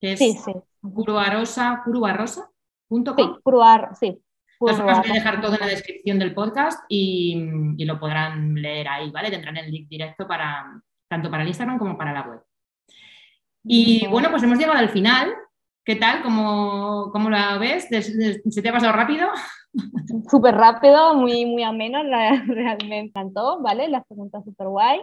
[0.00, 0.52] Que es sí, sí.
[0.80, 3.16] Curuarosa, curubarrosa.com.
[3.16, 4.20] Sí, curuar, sí.
[4.58, 7.34] Voy a dejar todo en la descripción del podcast y,
[7.78, 9.30] y, lo podrán leer ahí, ¿vale?
[9.30, 12.42] Tendrán el link directo para tanto para el Instagram como para la web.
[13.64, 15.34] Y bueno, pues hemos llegado al final
[15.84, 16.22] ¿Qué tal?
[16.22, 17.88] ¿Cómo, cómo la ves?
[17.88, 19.28] ¿Se te ha pasado rápido?
[20.30, 22.02] Súper rápido, muy, muy ameno,
[22.46, 23.88] realmente me encantó, ¿vale?
[23.88, 25.00] Las preguntas súper guay.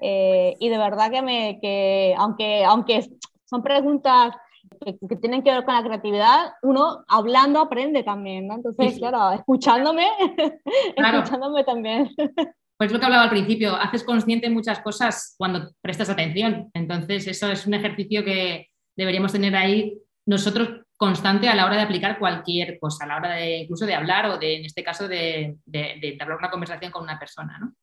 [0.00, 3.06] Eh, y de verdad que, me, que aunque, aunque
[3.44, 4.34] son preguntas
[4.80, 8.54] que, tienen que ver con la creatividad, uno hablando aprende también, ¿no?
[8.54, 10.06] Entonces, claro, escuchándome,
[10.96, 12.10] escuchándome también.
[12.78, 16.70] Pues lo que hablaba al principio, haces consciente muchas cosas cuando prestas atención.
[16.74, 18.68] Entonces, eso es un ejercicio que,
[18.98, 19.96] deberíamos tener ahí
[20.26, 23.94] nosotros constante a la hora de aplicar cualquier cosa, a la hora de incluso de
[23.94, 27.56] hablar o de, en este caso, de, de, hablar una conversación con una persona.
[27.60, 27.74] ¿no?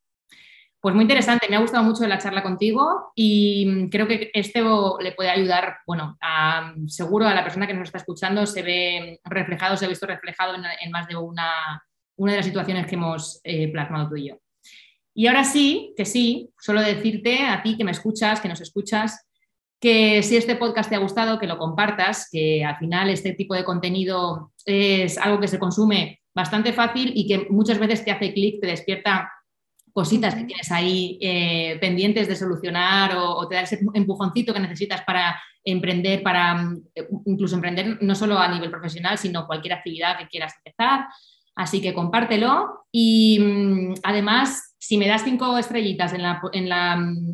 [0.78, 5.12] Pues muy interesante, me ha gustado mucho la charla contigo y creo que esto le
[5.12, 6.18] puede ayudar, bueno,
[6.86, 10.54] seguro a la persona que nos está escuchando se ve reflejado, se ha visto reflejado
[10.54, 11.82] en, más de una,
[12.16, 14.36] una, de las situaciones que hemos eh, plasmado tú y yo.
[15.14, 19.25] Y ahora sí, que sí, solo decirte a ti que me escuchas, que nos escuchas,
[19.86, 23.54] que si este podcast te ha gustado, que lo compartas, que al final este tipo
[23.54, 28.32] de contenido es algo que se consume bastante fácil y que muchas veces te hace
[28.32, 29.30] clic, te despierta
[29.92, 35.02] cositas que tienes ahí eh, pendientes de solucionar o, te da ese empujoncito que necesitas
[35.02, 36.82] para emprender, para mm,
[37.26, 41.06] incluso emprender no solo a nivel profesional, sino cualquier actividad que quieras empezar.
[41.54, 46.40] Así que compártelo y mm, además, si me das cinco estrellitas en la,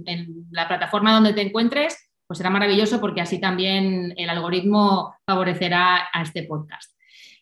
[0.04, 1.96] en la plataforma donde te encuentres,
[2.32, 6.90] pues será maravilloso porque así también el algoritmo favorecerá a este podcast.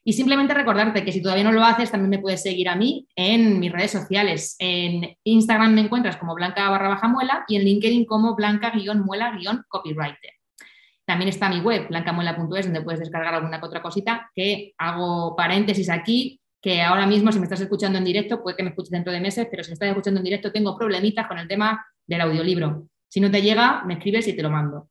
[0.03, 3.07] Y simplemente recordarte que si todavía no lo haces, también me puedes seguir a mí
[3.15, 4.57] en mis redes sociales.
[4.59, 9.05] En Instagram me encuentras como blanca barra baja muela y en LinkedIn como blanca guion
[9.05, 10.33] muela guion copywriter.
[11.05, 16.41] También está mi web, blancamuela.es, donde puedes descargar alguna otra cosita que hago paréntesis aquí,
[16.61, 19.21] que ahora mismo si me estás escuchando en directo, puede que me escuches dentro de
[19.21, 22.89] meses, pero si me estás escuchando en directo tengo problemitas con el tema del audiolibro.
[23.11, 24.89] Si no te llega, me escribes y te lo mando.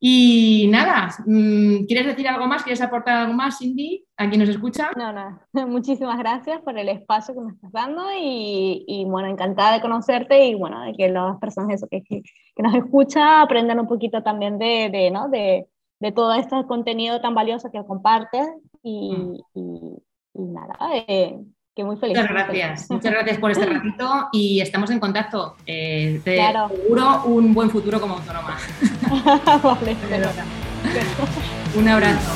[0.00, 2.62] Y nada, mm, ¿quieres decir algo más?
[2.62, 4.90] ¿Quieres aportar algo más, Cindy, a quien nos escucha?
[4.96, 9.72] No, no, muchísimas gracias por el espacio que me estás dando y, y bueno, encantada
[9.72, 12.22] de conocerte y bueno, de que las personas eso, que, que,
[12.62, 15.28] nos escuchan aprendan un poquito también de, de, ¿no?
[15.28, 15.66] de,
[15.98, 18.48] de todo este contenido tan valioso que compartes
[18.84, 19.34] y, mm.
[19.54, 20.02] y,
[20.34, 21.40] y nada, eh,
[21.84, 22.16] muy feliz.
[22.16, 25.56] Muchas gracias, muchas gracias por este ratito y estamos en contacto.
[25.66, 28.58] Eh, te aseguro un buen futuro como autónoma.
[29.62, 29.96] vale,
[31.74, 32.32] un abrazo.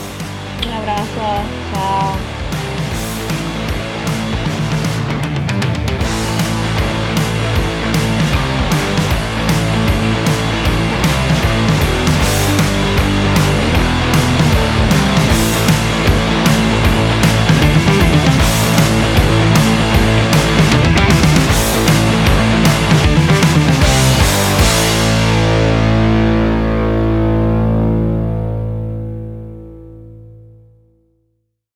[0.66, 2.41] Un abrazo, chao.